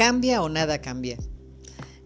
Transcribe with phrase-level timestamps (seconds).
[0.00, 1.18] Cambia o nada cambia.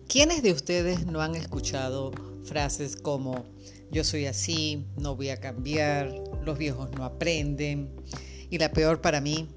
[0.08, 2.10] ¿Quiénes de ustedes no han escuchado
[2.42, 3.44] frases como
[3.92, 6.12] yo soy así, no voy a cambiar,
[6.42, 7.94] los viejos no aprenden
[8.50, 9.48] y la peor para mí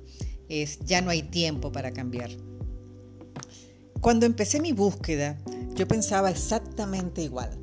[0.50, 2.30] es ya no hay tiempo para cambiar?
[4.02, 5.40] Cuando empecé mi búsqueda,
[5.74, 7.58] yo pensaba exactamente igual.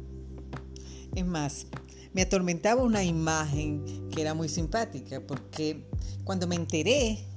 [1.15, 1.69] Es más,
[2.15, 5.87] me atormentaba una imagen que era muy simpática porque
[6.25, 7.29] cuando me enteré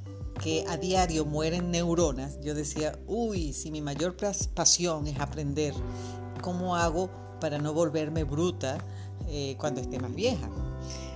[0.41, 4.16] que a diario mueren neuronas, yo decía, uy, si mi mayor
[4.54, 5.73] pasión es aprender,
[6.41, 8.77] ¿cómo hago para no volverme bruta
[9.27, 10.50] eh, cuando esté más vieja?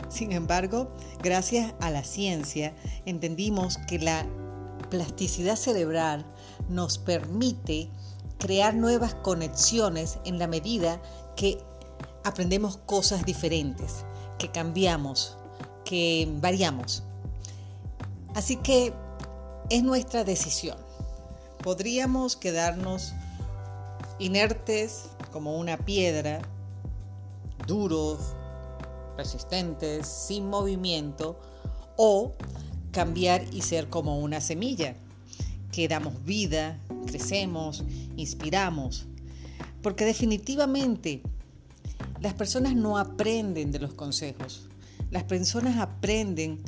[0.10, 0.92] Sin embargo,
[1.24, 2.76] gracias a la ciencia,
[3.06, 4.28] entendimos que la
[4.90, 6.26] plasticidad cerebral
[6.68, 7.90] nos permite
[8.38, 11.02] crear nuevas conexiones en la medida
[11.36, 11.60] que
[12.24, 14.04] aprendemos cosas diferentes,
[14.38, 15.38] que cambiamos,
[15.86, 17.04] que variamos.
[18.36, 18.94] Así que
[19.72, 20.78] es nuestra decisión.
[21.64, 23.14] Podríamos quedarnos
[24.20, 26.42] inertes como una piedra,
[27.66, 28.20] duros,
[29.18, 31.40] resistentes, sin movimiento,
[31.96, 32.34] o
[32.92, 34.94] cambiar y ser como una semilla,
[35.72, 36.78] que damos vida,
[37.08, 37.86] crecemos,
[38.18, 39.06] inspiramos.
[39.82, 41.22] Porque definitivamente
[42.20, 44.68] las personas no aprenden de los consejos,
[45.12, 46.62] las personas aprenden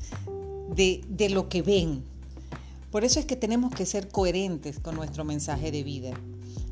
[0.74, 2.13] de, de lo que ven,
[2.94, 6.12] por eso es que tenemos que ser coherentes con nuestro mensaje de vida.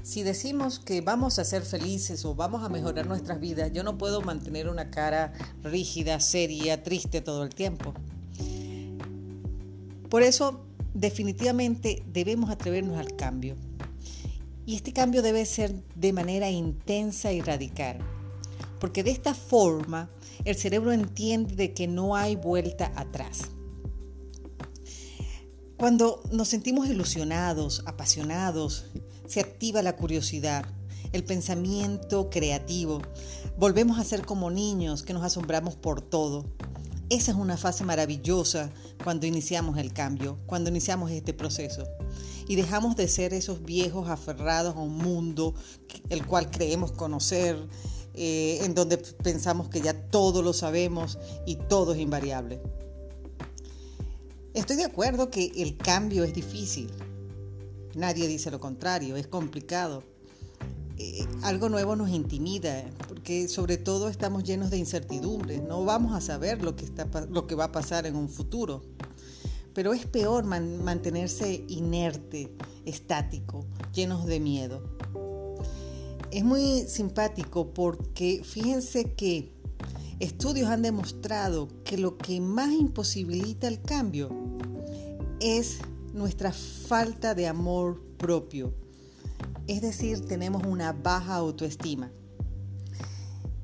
[0.03, 3.97] Si decimos que vamos a ser felices o vamos a mejorar nuestras vidas, yo no
[3.97, 5.33] puedo mantener una cara
[5.63, 7.95] rígida, seria, triste todo el tiempo.
[10.11, 13.55] Por eso, definitivamente debemos atrevernos al cambio.
[14.67, 17.97] Y este cambio debe ser de manera intensa y radical.
[18.79, 20.11] Porque de esta forma
[20.45, 23.49] el cerebro entiende de que no hay vuelta atrás.
[25.81, 28.85] Cuando nos sentimos ilusionados, apasionados,
[29.25, 30.63] se activa la curiosidad,
[31.11, 33.01] el pensamiento creativo.
[33.57, 36.45] Volvemos a ser como niños que nos asombramos por todo.
[37.09, 38.69] Esa es una fase maravillosa
[39.03, 41.87] cuando iniciamos el cambio, cuando iniciamos este proceso.
[42.47, 45.55] Y dejamos de ser esos viejos aferrados a un mundo
[46.09, 47.57] el cual creemos conocer,
[48.13, 51.17] eh, en donde pensamos que ya todo lo sabemos
[51.47, 52.61] y todo es invariable.
[54.53, 56.91] Estoy de acuerdo que el cambio es difícil.
[57.95, 60.03] Nadie dice lo contrario, es complicado.
[60.97, 65.63] Eh, algo nuevo nos intimida, porque sobre todo estamos llenos de incertidumbres.
[65.63, 68.81] No vamos a saber lo que, está, lo que va a pasar en un futuro.
[69.73, 74.83] Pero es peor mantenerse inerte, estático, llenos de miedo.
[76.29, 79.53] Es muy simpático porque fíjense que
[80.21, 84.29] Estudios han demostrado que lo que más imposibilita el cambio
[85.39, 85.79] es
[86.13, 88.71] nuestra falta de amor propio.
[89.65, 92.11] Es decir, tenemos una baja autoestima.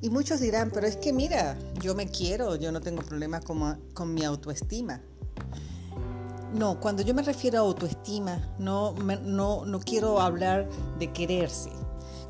[0.00, 4.12] Y muchos dirán, pero es que mira, yo me quiero, yo no tengo problemas con,
[4.12, 5.00] mi autoestima.
[6.52, 10.68] No, cuando yo me refiero a autoestima, no, no, no quiero hablar
[10.98, 11.70] de quererse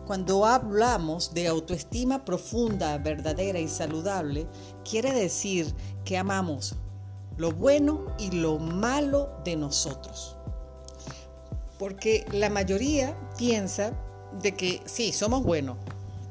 [0.09, 4.47] cuando hablamos de autoestima profunda, verdadera y saludable,
[4.83, 5.75] quiere decir
[6.07, 6.77] que amamos
[7.37, 10.35] lo bueno y lo malo de nosotros.
[11.79, 13.93] Porque la mayoría piensa
[14.41, 15.77] de que sí, somos buenos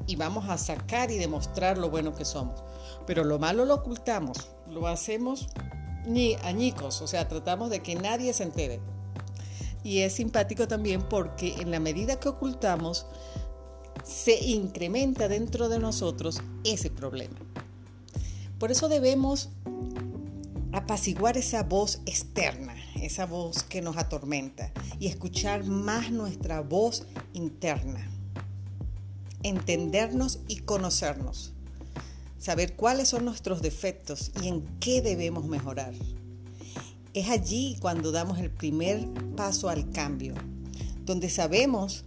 [0.07, 2.63] y vamos a sacar y demostrar lo bueno que somos.
[3.05, 5.49] Pero lo malo lo ocultamos, lo hacemos
[6.03, 8.79] ni añicos, o sea, tratamos de que nadie se entere.
[9.83, 13.05] Y es simpático también porque en la medida que ocultamos,
[14.03, 17.37] se incrementa dentro de nosotros ese problema.
[18.59, 19.49] Por eso debemos
[20.71, 28.09] apaciguar esa voz externa, esa voz que nos atormenta y escuchar más nuestra voz interna.
[29.43, 31.53] Entendernos y conocernos.
[32.39, 35.93] Saber cuáles son nuestros defectos y en qué debemos mejorar.
[37.13, 40.35] Es allí cuando damos el primer paso al cambio,
[41.05, 42.05] donde sabemos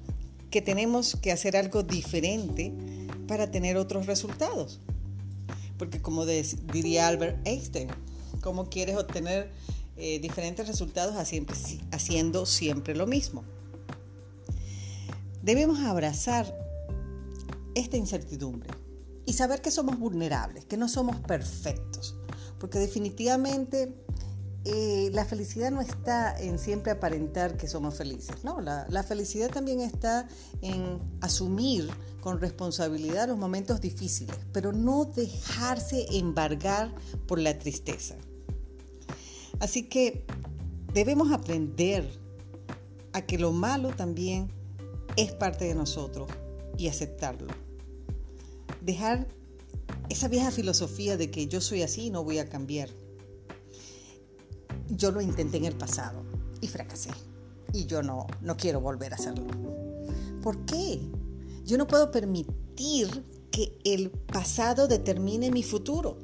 [0.51, 2.73] que tenemos que hacer algo diferente
[3.27, 4.81] para tener otros resultados.
[5.79, 7.89] Porque como diría Albert Einstein,
[8.43, 9.51] ¿cómo quieres obtener
[9.97, 13.45] eh, diferentes resultados haciendo siempre lo mismo?
[15.43, 16.55] Debemos abrazar
[17.75, 18.71] esta incertidumbre
[19.25, 22.17] y saber que somos vulnerables, que no somos perfectos,
[22.59, 23.95] porque definitivamente
[24.65, 29.51] eh, la felicidad no está en siempre aparentar que somos felices, no, la, la, felicidad
[29.51, 30.29] también está
[30.61, 31.89] en asumir
[32.21, 36.95] con responsabilidad los momentos difíciles, pero no dejarse embargar
[37.27, 38.17] por la tristeza.
[39.61, 40.25] Así que
[40.93, 42.07] debemos aprender
[43.13, 44.51] a que lo malo también
[45.17, 46.29] es parte de nosotros
[46.77, 47.49] y aceptarlo.
[48.81, 49.27] Dejar
[50.09, 52.89] esa vieja filosofía de que yo soy así y no voy a cambiar.
[54.91, 56.23] Yo lo intenté en el pasado
[56.61, 57.11] y fracasé.
[57.73, 59.47] Y yo no, no quiero volver a hacerlo.
[60.43, 61.01] ¿Por qué?
[61.65, 66.19] Yo no puedo permitir que el pasado determine mi futuro.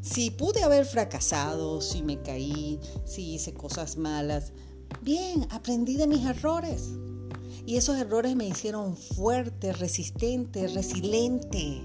[0.00, 4.52] Si pude haber fracasado, si me caí, si hice cosas malas,
[5.02, 6.90] bien, aprendí de mis errores.
[7.66, 11.82] Y esos errores me hicieron fuerte, resistente, resiliente.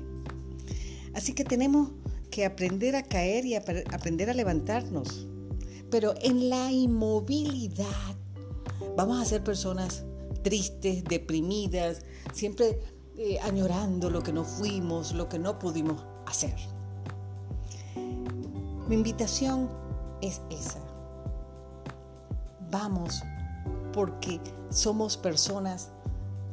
[1.13, 1.91] Así que tenemos
[2.37, 5.25] que aprender a caer y aprender a levantarnos.
[5.89, 8.15] Pero en la inmovilidad
[8.95, 10.03] vamos a ser personas
[10.43, 12.01] tristes, deprimidas,
[12.33, 12.79] siempre
[13.17, 16.53] eh, añorando lo que no fuimos, lo que no pudimos hacer.
[17.95, 19.67] Mi invitación
[20.21, 20.81] es esa.
[22.69, 23.23] Vamos
[23.93, 24.39] porque
[24.69, 25.89] somos personas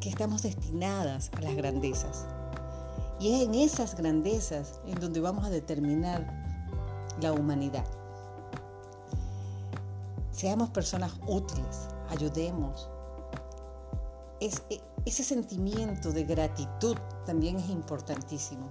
[0.00, 2.24] que estamos destinadas a las grandezas.
[3.24, 6.26] Y es en esas grandezas en donde vamos a determinar
[7.22, 7.86] la humanidad.
[10.30, 12.90] Seamos personas útiles, ayudemos.
[14.40, 14.50] E,
[15.06, 18.68] ese sentimiento de gratitud también es importantísimo.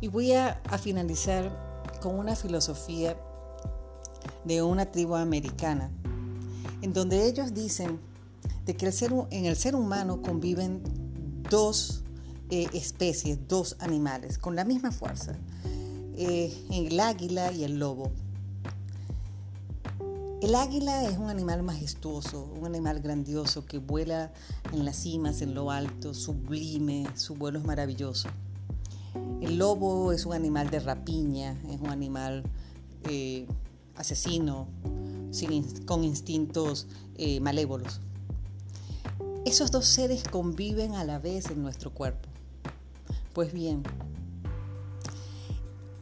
[0.00, 1.52] Y voy a, finalizar
[2.00, 3.18] con una filosofía
[4.46, 5.90] de una tribu americana
[6.80, 8.00] en donde ellos dicen
[8.64, 8.86] de que
[9.30, 10.82] en el ser humano conviven
[11.50, 12.02] dos
[12.48, 15.36] eh, especies, dos animales, con la misma fuerza,
[16.16, 18.12] eh, el águila y el lobo.
[20.40, 24.32] El águila es un animal majestuoso, un animal grandioso que vuela
[24.72, 28.28] en las cimas, en lo alto, sublime, su vuelo es maravilloso.
[29.40, 32.44] El lobo es un animal de rapiña, es un animal
[33.08, 33.48] eh,
[33.96, 34.68] asesino,
[35.84, 36.86] con instintos
[37.40, 38.00] malévolos.
[39.44, 42.35] Esos dos seres conviven a la vez en nuestro cuerpo.
[43.36, 43.82] Pues bien,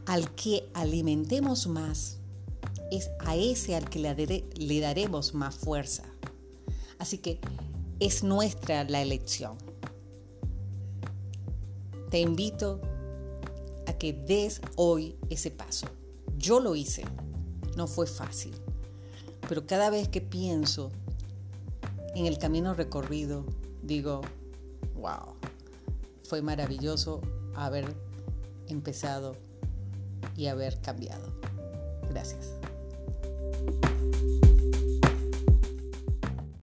[0.06, 2.18] al que alimentemos más,
[2.92, 6.04] es a ese al que le, daremos más fuerza.
[7.00, 7.40] Así que
[7.98, 9.58] es nuestra la elección.
[12.08, 12.80] Te invito
[13.88, 15.88] a que des hoy ese paso.
[16.38, 17.02] Yo lo hice,
[17.76, 18.54] no fue fácil.
[19.48, 20.92] Pero cada vez que pienso
[22.14, 23.44] en el camino recorrido,
[23.82, 24.20] digo,
[24.94, 25.34] wow,
[26.24, 27.20] fue maravilloso
[27.54, 27.94] haber
[28.68, 29.36] empezado
[30.36, 31.32] y haber cambiado.
[32.10, 32.54] Gracias.